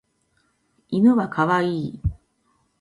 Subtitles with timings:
[0.89, 2.01] 犬は可愛い。